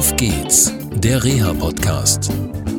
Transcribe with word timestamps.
Auf 0.00 0.16
geht's, 0.16 0.72
der 0.94 1.22
Reha-Podcast. 1.22 2.32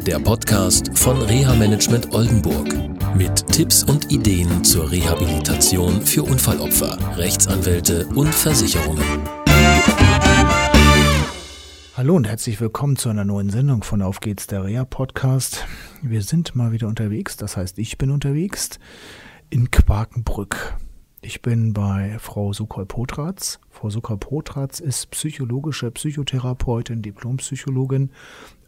Der 0.07 0.17
Podcast 0.17 0.97
von 0.97 1.21
Reha 1.21 1.53
Management 1.53 2.11
Oldenburg. 2.15 2.73
Mit 3.15 3.45
Tipps 3.45 3.83
und 3.83 4.11
Ideen 4.11 4.63
zur 4.63 4.91
Rehabilitation 4.91 6.01
für 6.01 6.23
Unfallopfer, 6.23 6.97
Rechtsanwälte 7.17 8.07
und 8.15 8.33
Versicherungen. 8.33 9.05
Hallo 11.95 12.15
und 12.15 12.27
herzlich 12.27 12.59
willkommen 12.59 12.95
zu 12.95 13.09
einer 13.09 13.23
neuen 13.23 13.51
Sendung 13.51 13.83
von 13.83 14.01
Auf 14.01 14.19
geht's, 14.19 14.47
der 14.47 14.63
Reha-Podcast. 14.63 15.67
Wir 16.01 16.23
sind 16.23 16.55
mal 16.55 16.71
wieder 16.71 16.87
unterwegs, 16.87 17.37
das 17.37 17.55
heißt, 17.55 17.77
ich 17.77 17.99
bin 17.99 18.09
unterwegs 18.09 18.79
in 19.51 19.69
Quakenbrück. 19.69 20.75
Ich 21.23 21.43
bin 21.43 21.71
bei 21.71 22.17
Frau 22.17 22.51
Sukol-Potratz. 22.51 23.59
Frau 23.69 23.91
Sukol-Potratz 23.91 24.79
ist 24.79 25.11
psychologische 25.11 25.91
Psychotherapeutin, 25.91 27.03
Diplompsychologin 27.03 28.09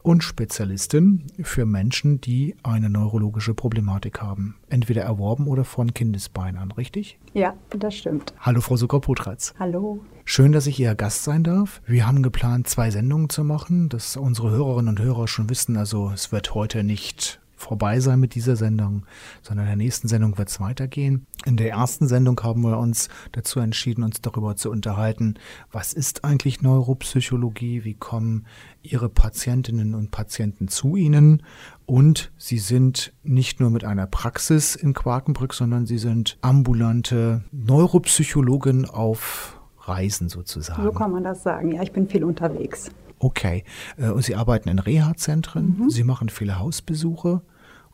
und 0.04 0.24
Spezialistin 0.24 1.24
für 1.42 1.66
Menschen, 1.66 2.22
die 2.22 2.56
eine 2.62 2.92
neurologische 2.92 3.56
Problematik 3.56 4.22
haben. 4.22 4.56
Entweder 4.70 5.02
erworben 5.02 5.48
oder 5.48 5.66
von 5.66 5.96
Kindesbeinen 5.96 6.62
an, 6.62 6.72
richtig? 6.72 7.18
Ja, 7.34 7.56
das 7.72 7.96
stimmt. 7.96 8.36
Hallo, 8.40 8.62
Frau 8.62 8.78
Sukol-Potratz. 8.78 9.56
Hallo. 9.58 10.06
Schön, 10.24 10.52
dass 10.52 10.68
ich 10.68 10.80
Ihr 10.80 10.94
Gast 10.94 11.24
sein 11.24 11.44
darf. 11.44 11.82
Wir 11.88 12.06
haben 12.06 12.22
geplant, 12.22 12.68
zwei 12.68 12.92
Sendungen 12.92 13.30
zu 13.30 13.44
machen, 13.44 13.90
dass 13.90 14.16
unsere 14.16 14.52
Hörerinnen 14.52 14.90
und 14.90 15.04
Hörer 15.04 15.28
schon 15.28 15.50
wissen. 15.50 15.76
Also 15.76 16.12
es 16.14 16.32
wird 16.32 16.54
heute 16.54 16.84
nicht 16.84 17.42
vorbei 17.64 18.00
sein 18.00 18.20
mit 18.20 18.36
dieser 18.36 18.56
Sendung, 18.56 19.06
sondern 19.42 19.66
in 19.66 19.72
der 19.72 19.86
nächsten 19.86 20.08
Sendung 20.08 20.38
wird 20.38 20.50
es 20.50 20.60
weitergehen. 20.60 21.26
In 21.46 21.58
der 21.58 21.72
ersten 21.72 22.08
Sendung 22.08 22.40
haben 22.42 22.62
wir 22.62 22.78
uns 22.78 23.10
dazu 23.32 23.60
entschieden, 23.60 24.04
uns 24.04 24.22
darüber 24.22 24.56
zu 24.56 24.70
unterhalten, 24.70 25.36
was 25.72 25.94
ist 25.94 26.24
eigentlich 26.24 26.62
Neuropsychologie, 26.62 27.84
wie 27.84 27.96
kommen 27.96 28.46
Ihre 28.82 29.10
Patientinnen 29.10 29.96
und 29.96 30.12
Patienten 30.12 30.68
zu 30.68 30.96
Ihnen 30.96 31.44
und 31.86 32.32
Sie 32.38 32.60
sind 32.60 33.14
nicht 33.24 33.60
nur 33.60 33.70
mit 33.70 33.84
einer 33.84 34.08
Praxis 34.08 34.76
in 34.76 34.94
Quakenbrück, 34.94 35.54
sondern 35.54 35.86
Sie 35.86 35.98
sind 35.98 36.38
ambulante 36.42 37.44
Neuropsychologin 37.52 38.86
auf 38.86 39.60
Reisen 39.80 40.30
sozusagen. 40.30 40.84
So 40.84 40.92
kann 40.92 41.12
man 41.12 41.24
das 41.24 41.44
sagen. 41.44 41.74
Ja, 41.74 41.82
ich 41.82 41.92
bin 41.92 42.08
viel 42.08 42.24
unterwegs. 42.24 42.90
Okay. 43.20 43.64
Äh, 43.98 44.10
und 44.10 44.24
Sie 44.24 44.36
arbeiten 44.36 44.70
in 44.70 44.80
Reha-Zentren, 44.80 45.78
mhm. 45.80 45.90
Sie 45.90 46.04
machen 46.04 46.30
viele 46.30 46.60
Hausbesuche. 46.60 47.42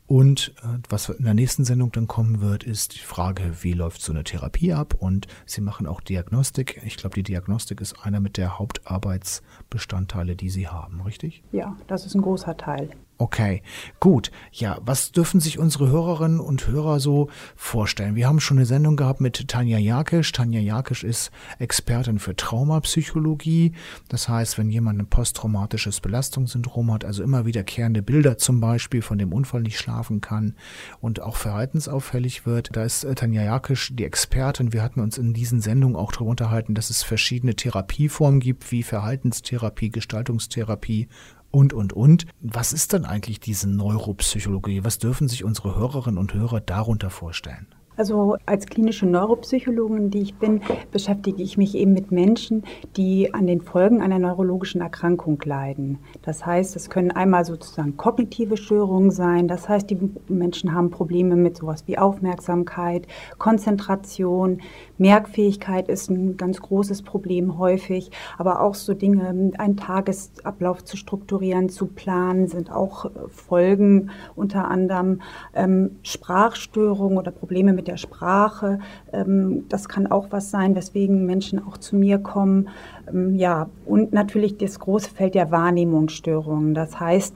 Und 0.10 0.56
äh, 0.64 0.80
was 0.90 1.08
in 1.10 1.24
der 1.24 1.36
nächsten 1.36 1.66
Sendung 1.66 1.92
dann 1.92 2.08
kommen 2.08 2.42
wird, 2.42 2.64
ist 2.64 2.96
die 2.96 3.00
Frage, 3.00 3.44
wie 3.62 3.74
läuft 3.74 4.02
so 4.02 4.12
eine 4.12 4.24
Therapie 4.24 4.74
ab? 4.74 4.96
Und 4.98 5.28
Sie 5.46 5.62
machen 5.62 5.86
auch 5.86 6.02
Diagnostik. 6.02 6.82
Ich 6.84 6.98
glaube, 6.98 7.14
die 7.14 7.22
Diagnostik 7.22 7.80
ist 7.80 8.04
einer 8.04 8.20
mit 8.20 8.36
der 8.36 8.58
Hauptarbeitsbestandteile, 8.58 10.36
die 10.36 10.50
Sie 10.50 10.68
haben, 10.68 11.02
richtig? 11.02 11.44
Ja, 11.52 11.78
das 11.86 12.08
ist 12.08 12.16
ein 12.16 12.24
großer 12.24 12.58
Teil. 12.58 12.90
Okay, 13.22 13.64
gut. 14.00 14.31
Ja, 14.53 14.78
was 14.80 15.12
dürfen 15.12 15.42
sich 15.42 15.59
unsere 15.59 15.89
Hörerinnen 15.89 16.39
und 16.39 16.67
Hörer 16.67 17.02
so 17.02 17.30
vorstellen? 17.58 18.16
Wir 18.16 18.30
haben 18.30 18.39
schon 18.39 18.58
eine 18.58 18.66
Sendung 18.66 18.95
gehabt 18.95 19.20
mit 19.20 19.50
Tanja 19.50 19.78
Jakisch. 19.78 20.31
Tanja 20.31 20.62
Jakisch 20.62 21.03
ist 21.03 21.30
Expertin 21.59 22.20
für 22.20 22.38
Traumapsychologie. 22.38 23.73
Das 24.08 24.30
heißt, 24.30 24.58
wenn 24.58 24.70
jemand 24.70 25.02
ein 25.02 25.08
posttraumatisches 25.08 26.00
Belastungssyndrom 26.00 26.94
hat, 26.94 27.03
also 27.03 27.22
immer 27.22 27.45
wiederkehrende 27.45 28.02
Bilder 28.02 28.38
zum 28.38 28.62
Beispiel 28.62 29.02
von 29.02 29.17
dem 29.17 29.34
Unfall 29.34 29.64
nicht 29.64 29.80
schlafen 29.80 30.22
kann 30.22 30.56
und 31.02 31.22
auch 31.22 31.36
verhaltensauffällig 31.36 32.45
wird, 32.45 32.70
da 32.72 32.86
ist 32.86 33.03
äh, 33.03 33.16
Tanja 33.16 33.44
Jakisch 33.44 33.92
die 33.94 34.06
Expertin. 34.06 34.72
Wir 34.72 34.81
hatten 34.81 35.02
uns 35.02 35.17
in 35.17 35.34
diesen 35.34 35.59
Sendungen 35.59 35.97
auch 35.97 36.14
darüber 36.14 36.30
unterhalten, 36.30 36.73
dass 36.73 36.90
es 36.90 37.03
verschiedene 37.03 37.53
Therapieformen 37.53 38.40
gibt, 38.40 38.72
wie 38.72 38.81
Verhaltenstherapie, 38.81 39.90
Gestaltungstherapie 39.90 41.09
und, 41.52 41.73
und, 41.73 41.94
und. 41.94 42.25
Was 42.42 42.73
ist 42.73 42.94
dann 42.94 43.05
eigentlich 43.05 43.39
diese 43.39 43.69
Neuropsychologie? 43.69 44.83
Was 44.83 45.00
dürfen 45.00 45.28
sich 45.28 45.44
unsere 45.44 45.75
Hörerinnen 45.75 46.17
und 46.17 46.34
Hörer 46.34 46.62
darunter 46.62 47.09
vorstellen? 47.09 47.68
Also 48.00 48.38
als 48.46 48.66
klinische 48.66 49.06
Neuropsychologin, 49.06 50.09
die 50.09 50.22
ich 50.22 50.35
bin, 50.35 50.62
beschäftige 50.90 51.44
ich 51.44 51.57
mich 51.57 51.75
eben 51.75 51.91
mit 51.91 52.13
Menschen, 52.13 52.63
die 52.96 53.34
an 53.34 53.46
den 53.46 53.59
Folgen 53.59 54.01
einer 54.01 54.19
neurologischen 54.19 54.79
Erkrankung 54.79 55.38
leiden. 55.44 56.00
Das 56.22 56.46
heißt, 56.46 56.78
es 56.78 56.90
können 56.90 57.12
einmal 57.12 57.44
sozusagen 57.44 57.97
kognitive 57.97 58.56
Störungen 58.56 59.12
sein. 59.12 59.50
Das 59.50 59.68
heißt, 59.68 59.90
die 59.90 59.97
Menschen 60.29 60.74
haben 60.74 60.91
Probleme 60.91 61.35
mit 61.35 61.57
sowas 61.57 61.84
wie 61.88 61.97
Aufmerksamkeit, 61.97 63.06
Konzentration, 63.38 64.62
Merkfähigkeit 65.00 65.88
ist 65.88 66.10
ein 66.10 66.38
ganz 66.38 66.62
großes 66.62 67.02
Problem 67.02 67.58
häufig, 67.58 68.12
aber 68.38 68.62
auch 68.62 68.76
so 68.76 68.94
Dinge, 68.94 69.54
einen 69.58 69.78
Tagesablauf 69.78 70.84
zu 70.84 70.98
strukturieren, 70.98 71.70
zu 71.70 71.88
planen, 71.88 72.48
sind 72.48 72.72
auch 72.72 73.10
Folgen 73.30 74.12
unter 74.36 74.70
anderem 74.70 75.22
ähm, 75.56 75.98
Sprachstörungen 76.04 77.18
oder 77.18 77.32
Probleme 77.32 77.74
mit 77.74 77.88
der 77.88 77.98
Sprache. 77.98 78.80
Ähm, 79.14 79.66
das 79.70 79.88
kann 79.90 80.08
auch 80.08 80.28
was 80.32 80.52
sein, 80.52 80.76
weswegen 80.76 81.26
Menschen 81.26 81.66
auch 81.66 81.78
zu 81.78 81.96
mir 81.96 82.20
kommen. 82.20 82.70
Ähm, 83.12 83.36
ja, 83.36 83.70
und 83.86 84.14
natürlich 84.14 84.58
das 84.58 84.80
große 84.80 85.10
Feld 85.10 85.34
der 85.34 85.52
Wahrnehmungsstörungen. 85.52 86.74
Das 86.74 87.00
heißt, 87.00 87.36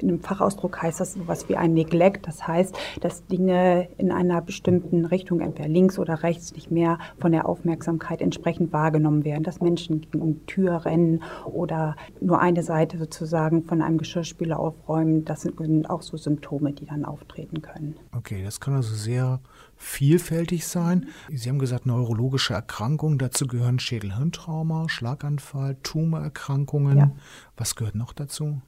in 0.00 0.08
einem 0.08 0.20
Fachausdruck 0.20 0.82
heißt 0.82 1.00
das 1.00 1.14
sowas 1.14 1.48
wie 1.48 1.56
ein 1.56 1.74
Neglect. 1.74 2.26
Das 2.26 2.46
heißt, 2.46 2.76
dass 3.00 3.26
Dinge 3.26 3.88
in 3.98 4.12
einer 4.12 4.40
bestimmten 4.40 5.04
Richtung, 5.04 5.40
entweder 5.40 5.68
links 5.68 5.98
oder 5.98 6.22
rechts, 6.22 6.52
nicht 6.54 6.70
mehr 6.70 6.98
von 7.18 7.32
der 7.32 7.48
Aufmerksamkeit 7.48 8.20
entsprechend 8.20 8.72
wahrgenommen 8.72 9.24
werden. 9.24 9.44
Dass 9.44 9.60
Menschen 9.60 10.00
gegen 10.00 10.22
eine 10.22 10.46
Tür 10.46 10.84
rennen 10.84 11.22
oder 11.44 11.96
nur 12.20 12.40
eine 12.40 12.62
Seite 12.62 12.98
sozusagen 12.98 13.64
von 13.64 13.82
einem 13.82 13.98
Geschirrspüler 13.98 14.58
aufräumen. 14.58 15.24
Das 15.24 15.42
sind 15.42 15.90
auch 15.90 16.02
so 16.02 16.16
Symptome, 16.16 16.72
die 16.72 16.86
dann 16.86 17.04
auftreten 17.04 17.62
können. 17.62 17.96
Okay, 18.16 18.42
das 18.42 18.60
kann 18.60 18.74
also 18.74 18.94
sehr 18.94 19.40
vielfältig 19.76 20.66
sein. 20.66 21.06
Sie 21.32 21.48
haben 21.48 21.58
gesagt, 21.58 21.86
neurologische 21.86 22.52
Erkrankungen, 22.54 23.18
dazu 23.18 23.46
gehören 23.46 23.78
Schädelhirntrauma, 23.78 24.88
Schlaganfall, 24.88 25.76
Tumorerkrankungen. 25.82 26.98
Ja. 26.98 27.10
Was 27.56 27.76
gehört 27.76 27.94
noch 27.94 28.12
dazu? 28.12 28.60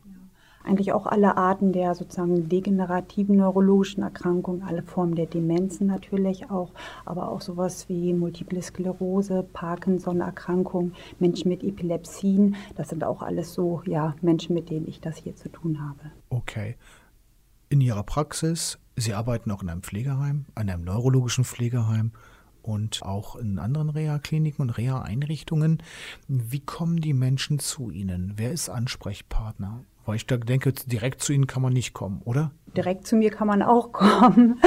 Eigentlich 0.65 0.93
auch 0.93 1.07
alle 1.07 1.37
Arten 1.37 1.73
der 1.73 1.95
sozusagen 1.95 2.49
degenerativen 2.49 3.37
neurologischen 3.37 4.03
Erkrankungen, 4.03 4.63
alle 4.63 4.83
Formen 4.83 5.15
der 5.15 5.27
Demenzen 5.27 5.87
natürlich 5.87 6.51
auch, 6.51 6.71
aber 7.05 7.29
auch 7.31 7.41
sowas 7.41 7.89
wie 7.89 8.13
Multiple 8.15 8.63
Sklerose, 8.63 9.47
Parkinson-Erkrankung, 9.53 10.93
Menschen 11.19 11.49
mit 11.49 11.63
Epilepsien. 11.63 12.57
Das 12.77 12.89
sind 12.89 13.05
auch 13.05 13.23
alles 13.23 13.55
so 13.55 13.83
ja, 13.87 14.15
Menschen, 14.23 14.55
mit 14.55 14.71
denen 14.71 14.87
ich 14.89 15.01
das 15.01 15.17
hier 15.17 15.37
zu 15.37 15.49
tun 15.49 15.81
habe. 15.81 16.11
Okay. 16.31 16.77
In 17.69 17.81
Ihrer 17.81 18.03
Praxis, 18.03 18.79
Sie 18.97 19.15
arbeiten 19.15 19.51
auch 19.51 19.63
in 19.63 19.71
einem 19.71 19.83
Pflegeheim, 19.83 20.45
in 20.61 20.69
einem 20.69 20.85
neurologischen 20.85 21.45
Pflegeheim 21.45 22.13
und 22.63 23.03
auch 23.03 23.37
in 23.37 23.59
anderen 23.59 23.91
Reha-Kliniken 23.91 24.63
und 24.63 24.71
Reha-Einrichtungen. 24.71 25.83
Wie 26.29 26.61
kommen 26.61 27.01
die 27.01 27.15
Menschen 27.15 27.59
zu 27.59 27.91
Ihnen? 27.91 28.35
Wer 28.37 28.53
ist 28.53 28.69
Ansprechpartner? 28.69 29.85
Weil 30.05 30.17
ich 30.17 30.27
da 30.27 30.37
denke, 30.37 30.73
direkt 30.73 31.23
zu 31.23 31.33
Ihnen 31.33 31.47
kann 31.47 31.63
man 31.63 31.73
nicht 31.73 31.93
kommen, 31.93 32.23
oder? 32.25 32.51
Direkt 32.77 33.07
zu 33.07 33.17
mir 33.17 33.31
kann 33.31 33.47
man 33.47 33.63
auch 33.63 33.93
kommen. 33.93 34.61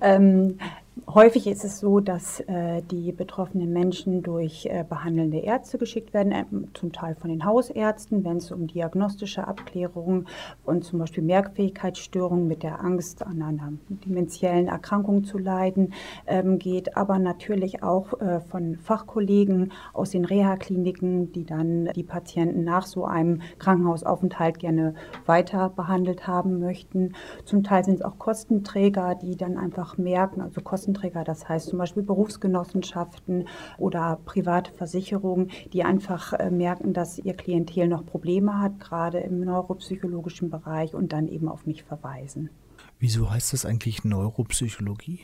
ähm, 0.00 0.58
Häufig 1.06 1.46
ist 1.46 1.64
es 1.64 1.80
so, 1.80 1.98
dass 2.00 2.40
äh, 2.40 2.82
die 2.82 3.10
betroffenen 3.10 3.72
Menschen 3.72 4.22
durch 4.22 4.66
äh, 4.66 4.84
behandelnde 4.88 5.38
Ärzte 5.38 5.78
geschickt 5.78 6.14
werden, 6.14 6.32
äh, 6.32 6.44
zum 6.74 6.92
Teil 6.92 7.16
von 7.16 7.30
den 7.30 7.44
Hausärzten, 7.44 8.24
wenn 8.24 8.36
es 8.36 8.52
um 8.52 8.66
diagnostische 8.66 9.46
Abklärungen 9.46 10.28
und 10.64 10.84
zum 10.84 11.00
Beispiel 11.00 11.24
Merkfähigkeitsstörungen 11.24 12.46
mit 12.46 12.62
der 12.62 12.80
Angst 12.80 13.26
an 13.26 13.42
einer 13.42 13.72
dementiellen 13.88 14.68
Erkrankung 14.68 15.24
zu 15.24 15.38
leiden 15.38 15.94
ähm, 16.26 16.58
geht, 16.58 16.96
aber 16.96 17.18
natürlich 17.18 17.82
auch 17.82 18.20
äh, 18.20 18.40
von 18.40 18.76
Fachkollegen 18.76 19.72
aus 19.92 20.10
den 20.10 20.24
Reha-Kliniken, 20.24 21.32
die 21.32 21.44
dann 21.44 21.86
die 21.96 22.04
Patienten 22.04 22.62
nach 22.62 22.86
so 22.86 23.04
einem 23.04 23.42
Krankenhausaufenthalt 23.58 24.58
gerne 24.58 24.94
weiter 25.26 25.70
behandelt 25.70 26.26
haben 26.26 26.60
möchten. 26.60 27.14
Zum 27.44 27.64
Teil 27.64 27.84
sind 27.84 27.96
es 27.96 28.02
auch 28.02 28.18
Kostenträger, 28.18 29.16
die 29.16 29.36
dann 29.36 29.56
einfach 29.56 29.98
merken, 29.98 30.40
also 30.40 30.60
Kosten 30.60 30.89
Kostenträger, 30.90 31.24
das 31.24 31.48
heißt 31.48 31.68
zum 31.68 31.78
Beispiel 31.78 32.02
Berufsgenossenschaften 32.02 33.46
oder 33.78 34.18
private 34.24 34.72
Versicherungen, 34.72 35.50
die 35.72 35.84
einfach 35.84 36.32
äh, 36.32 36.50
merken, 36.50 36.92
dass 36.92 37.18
ihr 37.18 37.34
Klientel 37.34 37.88
noch 37.88 38.04
Probleme 38.04 38.58
hat, 38.58 38.80
gerade 38.80 39.18
im 39.18 39.40
neuropsychologischen 39.40 40.50
Bereich 40.50 40.94
und 40.94 41.12
dann 41.12 41.28
eben 41.28 41.48
auf 41.48 41.66
mich 41.66 41.84
verweisen. 41.84 42.50
Wieso 42.98 43.30
heißt 43.30 43.52
das 43.52 43.64
eigentlich 43.64 44.04
Neuropsychologie? 44.04 45.20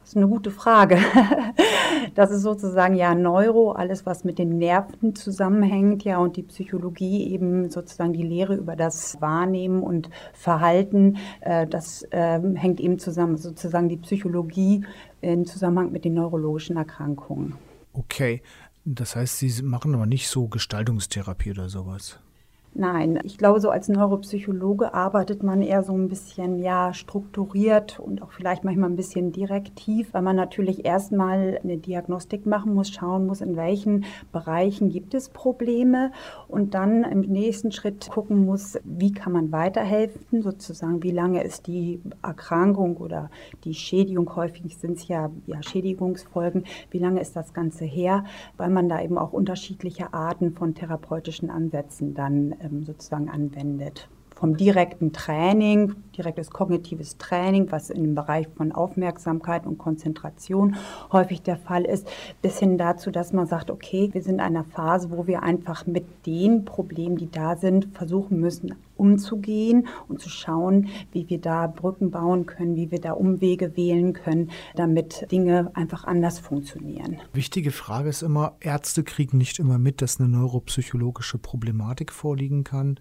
Das 0.00 0.10
ist 0.10 0.16
eine 0.16 0.28
gute 0.28 0.50
Frage. 0.50 0.98
Das 2.16 2.30
ist 2.30 2.42
sozusagen 2.42 2.94
ja 2.94 3.14
Neuro, 3.14 3.72
alles 3.72 4.06
was 4.06 4.24
mit 4.24 4.38
den 4.38 4.56
Nerven 4.56 5.14
zusammenhängt, 5.14 6.02
ja, 6.02 6.16
und 6.18 6.36
die 6.36 6.42
Psychologie 6.42 7.30
eben 7.30 7.70
sozusagen 7.70 8.14
die 8.14 8.22
Lehre 8.22 8.54
über 8.54 8.74
das 8.74 9.20
Wahrnehmen 9.20 9.82
und 9.82 10.08
Verhalten, 10.32 11.18
äh, 11.42 11.66
das 11.66 12.06
ähm, 12.10 12.56
hängt 12.56 12.80
eben 12.80 12.98
zusammen, 12.98 13.36
sozusagen 13.36 13.90
die 13.90 13.98
Psychologie 13.98 14.84
im 15.20 15.44
Zusammenhang 15.44 15.92
mit 15.92 16.06
den 16.06 16.14
neurologischen 16.14 16.78
Erkrankungen. 16.78 17.54
Okay. 17.92 18.42
Das 18.86 19.16
heißt, 19.16 19.38
Sie 19.38 19.62
machen 19.62 19.94
aber 19.94 20.06
nicht 20.06 20.28
so 20.28 20.46
Gestaltungstherapie 20.46 21.50
oder 21.50 21.68
sowas. 21.68 22.20
Nein, 22.78 23.18
ich 23.24 23.38
glaube, 23.38 23.58
so 23.58 23.70
als 23.70 23.88
Neuropsychologe 23.88 24.92
arbeitet 24.92 25.42
man 25.42 25.62
eher 25.62 25.82
so 25.82 25.94
ein 25.94 26.08
bisschen 26.08 26.58
ja 26.58 26.92
strukturiert 26.92 27.98
und 27.98 28.20
auch 28.20 28.32
vielleicht 28.32 28.64
manchmal 28.64 28.90
ein 28.90 28.96
bisschen 28.96 29.32
direktiv, 29.32 30.12
weil 30.12 30.20
man 30.20 30.36
natürlich 30.36 30.84
erstmal 30.84 31.58
eine 31.64 31.78
Diagnostik 31.78 32.44
machen 32.44 32.74
muss, 32.74 32.90
schauen 32.90 33.24
muss, 33.26 33.40
in 33.40 33.56
welchen 33.56 34.04
Bereichen 34.30 34.90
gibt 34.90 35.14
es 35.14 35.30
Probleme 35.30 36.12
und 36.48 36.74
dann 36.74 37.02
im 37.04 37.20
nächsten 37.22 37.72
Schritt 37.72 38.10
gucken 38.10 38.44
muss, 38.44 38.78
wie 38.84 39.12
kann 39.12 39.32
man 39.32 39.52
weiterhelfen, 39.52 40.42
sozusagen, 40.42 41.02
wie 41.02 41.12
lange 41.12 41.42
ist 41.44 41.68
die 41.68 42.02
Erkrankung 42.22 42.98
oder 42.98 43.30
die 43.64 43.72
Schädigung, 43.72 44.36
häufig 44.36 44.76
sind 44.76 44.98
es 44.98 45.08
ja, 45.08 45.30
ja 45.46 45.62
Schädigungsfolgen, 45.62 46.64
wie 46.90 46.98
lange 46.98 47.22
ist 47.22 47.36
das 47.36 47.54
Ganze 47.54 47.86
her, 47.86 48.24
weil 48.58 48.68
man 48.68 48.90
da 48.90 49.00
eben 49.00 49.16
auch 49.16 49.32
unterschiedliche 49.32 50.12
Arten 50.12 50.52
von 50.52 50.74
therapeutischen 50.74 51.48
Ansätzen 51.48 52.12
dann 52.12 52.54
ähm, 52.65 52.65
sozusagen 52.84 53.28
anwendet. 53.28 54.08
Vom 54.34 54.56
direkten 54.56 55.14
Training, 55.14 55.94
direktes 56.16 56.50
kognitives 56.50 57.16
Training, 57.16 57.72
was 57.72 57.88
in 57.88 58.02
dem 58.02 58.14
Bereich 58.14 58.48
von 58.54 58.70
Aufmerksamkeit 58.70 59.66
und 59.66 59.78
Konzentration 59.78 60.76
häufig 61.10 61.40
der 61.40 61.56
Fall 61.56 61.86
ist, 61.86 62.06
bis 62.42 62.58
hin 62.58 62.76
dazu, 62.76 63.10
dass 63.10 63.32
man 63.32 63.46
sagt, 63.46 63.70
okay, 63.70 64.10
wir 64.12 64.22
sind 64.22 64.34
in 64.34 64.40
einer 64.40 64.64
Phase, 64.64 65.10
wo 65.10 65.26
wir 65.26 65.42
einfach 65.42 65.86
mit 65.86 66.04
den 66.26 66.66
Problemen, 66.66 67.16
die 67.16 67.30
da 67.30 67.56
sind, 67.56 67.88
versuchen 67.94 68.38
müssen, 68.38 68.74
umzugehen 68.96 69.86
und 70.08 70.20
zu 70.20 70.28
schauen, 70.28 70.88
wie 71.12 71.28
wir 71.28 71.40
da 71.40 71.66
Brücken 71.66 72.10
bauen 72.10 72.46
können, 72.46 72.76
wie 72.76 72.90
wir 72.90 73.00
da 73.00 73.12
Umwege 73.12 73.76
wählen 73.76 74.12
können, 74.12 74.50
damit 74.74 75.30
Dinge 75.30 75.70
einfach 75.74 76.04
anders 76.04 76.38
funktionieren. 76.38 77.18
Wichtige 77.32 77.70
Frage 77.70 78.08
ist 78.08 78.22
immer, 78.22 78.56
Ärzte 78.60 79.04
kriegen 79.04 79.38
nicht 79.38 79.58
immer 79.58 79.78
mit, 79.78 80.02
dass 80.02 80.20
eine 80.20 80.28
neuropsychologische 80.28 81.38
Problematik 81.38 82.12
vorliegen 82.12 82.64
kann. 82.64 82.98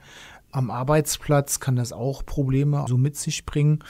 Am 0.55 0.71
Arbeitsplatz 0.71 1.59
kann 1.59 1.75
das 1.75 1.91
auch 1.91 2.25
Probleme 2.25 2.85
so 2.87 2.95
mit 2.97 3.17
sich 3.17 3.45
bringen. 3.45 3.83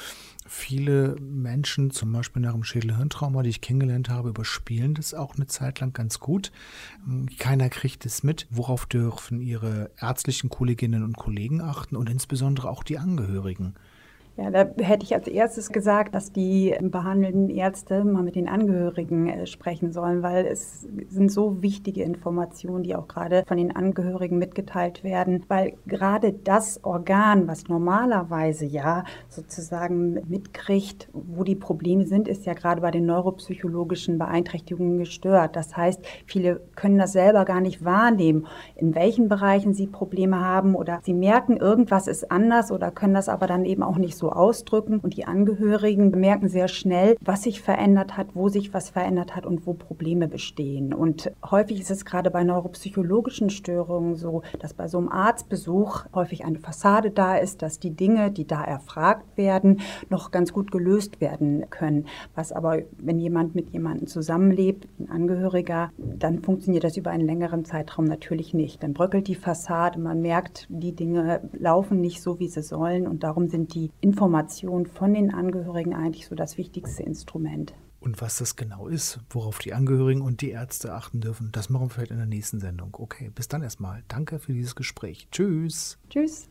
Viele 0.48 1.16
Menschen, 1.20 1.92
zum 1.92 2.12
Beispiel 2.12 2.42
nach 2.42 2.54
dem 2.54 2.64
Schädelhirntrauma, 2.64 3.44
die 3.44 3.52
ich 3.52 3.62
kennengelernt 3.62 4.10
habe, 4.10 4.30
überspielen 4.30 4.96
das 4.96 5.14
auch 5.14 5.36
eine 5.36 5.46
Zeit 5.46 5.80
lang 5.80 5.94
ganz 5.94 6.20
gut. 6.20 6.52
Keiner 7.38 7.70
kriegt 7.70 8.04
es 8.08 8.24
mit. 8.24 8.48
Worauf 8.50 8.88
dürfen 8.88 9.42
ihre 9.42 9.92
ärztlichen 10.02 10.50
Kolleginnen 10.50 11.04
und 11.04 11.16
Kollegen 11.16 11.62
achten 11.62 11.96
und 11.96 12.10
insbesondere 12.10 12.68
auch 12.68 12.82
die 12.82 12.98
Angehörigen? 12.98 13.76
Ja, 14.38 14.52
da 14.52 14.66
hätte 14.84 15.06
ich 15.06 15.16
als 15.16 15.30
erstes 15.30 15.70
gesagt, 15.70 16.14
dass 16.14 16.34
die 16.34 16.76
behandelnden 16.82 17.50
Ärzte 17.50 18.04
mal 18.04 18.22
mit 18.22 18.36
den 18.36 18.50
Angehörigen 18.50 19.30
äh, 19.30 19.48
sprechen 19.48 19.94
sollen, 19.94 20.24
weil 20.24 20.46
es 20.46 20.86
sind 21.08 21.32
so 21.32 21.62
wichtige 21.62 22.04
Informationen, 22.04 22.84
die 22.84 22.98
auch 22.98 23.08
gerade 23.08 23.46
von 23.48 23.56
den 23.56 23.74
Angehörigen 23.74 24.38
mitgeteilt 24.38 25.06
werden, 25.06 25.46
weil 25.48 25.78
gerade 25.88 26.34
das 26.34 26.84
Organ, 26.84 27.48
was 27.48 27.70
normalerweise 27.70 28.66
ja 28.66 29.06
sozusagen 29.30 30.16
mitkriegt, 30.28 31.08
wo 31.14 31.46
die 31.46 31.56
Probleme 31.56 32.06
sind, 32.06 32.28
ist 32.28 32.46
ja 32.46 32.56
gerade 32.56 32.82
bei 32.82 32.92
den 32.92 33.06
neuropsychologischen 33.06 34.18
Beeinträchtigungen 34.18 34.98
gestört. 34.98 35.56
Das 35.56 35.78
heißt, 35.78 36.06
viele 36.26 36.60
können 36.76 36.98
das 36.98 37.14
selber 37.14 37.46
gar 37.46 37.62
nicht 37.62 37.86
wahrnehmen, 37.86 38.48
in 38.76 38.96
welchen 38.96 39.30
Bereichen 39.30 39.74
sie 39.74 39.88
Probleme 39.88 40.42
haben 40.42 40.76
oder 40.76 41.00
sie 41.04 41.14
merken, 41.14 41.56
irgendwas 41.56 42.08
ist 42.08 42.30
anders 42.32 42.70
oder 42.70 42.92
können 42.92 43.14
das 43.14 43.30
aber 43.30 43.48
dann 43.48 43.64
eben 43.64 43.82
auch 43.82 43.96
nicht 43.96 44.18
so 44.18 44.25
so 44.26 44.32
ausdrücken. 44.32 45.00
Und 45.00 45.18
die 45.18 45.26
Angehörigen 45.26 46.12
bemerken 46.12 46.50
sehr 46.50 46.68
schnell, 46.68 47.16
was 47.22 47.44
sich 47.44 47.62
verändert 47.62 48.18
hat, 48.18 48.30
wo 48.34 48.50
sich 48.50 48.74
was 48.74 48.90
verändert 48.90 49.36
hat 49.36 49.46
und 49.46 49.68
wo 49.68 49.74
Probleme 49.74 50.28
bestehen. 50.28 50.94
Und 50.94 51.32
häufig 51.52 51.80
ist 51.80 51.92
es 51.92 52.06
gerade 52.06 52.32
bei 52.32 52.44
neuropsychologischen 52.44 53.52
Störungen 53.52 54.16
so, 54.16 54.42
dass 54.60 54.74
bei 54.74 54.88
so 54.88 54.98
einem 54.98 55.10
Arztbesuch 55.10 56.06
häufig 56.16 56.44
eine 56.44 56.58
Fassade 56.58 57.12
da 57.12 57.36
ist, 57.36 57.62
dass 57.62 57.80
die 57.80 57.92
Dinge, 57.92 58.32
die 58.32 58.48
da 58.48 58.64
erfragt 58.64 59.38
werden, 59.38 59.82
noch 60.10 60.32
ganz 60.32 60.52
gut 60.52 60.72
gelöst 60.72 61.22
werden 61.22 61.70
können. 61.70 62.08
Was 62.34 62.52
aber, 62.52 62.80
wenn 62.98 63.20
jemand 63.20 63.54
mit 63.54 63.70
jemandem 63.70 64.08
zusammenlebt, 64.08 64.88
ein 65.00 65.10
Angehöriger, 65.10 65.92
dann 65.98 66.40
funktioniert 66.40 66.84
das 66.84 66.98
über 66.98 67.12
einen 67.12 67.28
längeren 67.28 67.64
Zeitraum 67.64 68.06
natürlich 68.06 68.56
nicht. 68.56 68.82
Dann 68.82 68.94
bröckelt 68.94 69.28
die 69.28 69.36
Fassade, 69.36 70.00
man 70.00 70.22
merkt, 70.22 70.66
die 70.70 70.96
Dinge 70.96 71.42
laufen 71.54 72.02
nicht 72.02 72.24
so, 72.24 72.40
wie 72.40 72.48
sie 72.48 72.64
sollen 72.64 73.08
und 73.08 73.24
darum 73.24 73.50
sind 73.50 73.76
die 73.76 73.92
Informationen 74.02 74.15
Information 74.16 74.86
von 74.86 75.14
den 75.14 75.34
Angehörigen 75.34 75.94
eigentlich 75.94 76.28
so 76.28 76.36
das 76.36 76.58
wichtigste 76.58 77.04
Instrument. 77.04 77.74
Und 78.00 78.22
was 78.22 78.38
das 78.38 78.56
genau 78.56 78.88
ist, 78.88 79.20
worauf 79.30 79.60
die 79.60 79.74
Angehörigen 79.74 80.22
und 80.22 80.40
die 80.40 80.52
Ärzte 80.52 80.94
achten 80.94 81.20
dürfen, 81.20 81.50
das 81.52 81.70
machen 81.70 81.88
wir 81.88 81.90
vielleicht 81.90 82.12
in 82.12 82.18
der 82.18 82.26
nächsten 82.26 82.62
Sendung. 82.62 82.92
Okay, 82.94 83.30
bis 83.36 83.50
dann 83.50 83.62
erstmal. 83.62 84.04
Danke 84.08 84.40
für 84.40 84.54
dieses 84.54 84.74
Gespräch. 84.74 85.28
Tschüss. 85.32 85.98
Tschüss. 86.10 86.48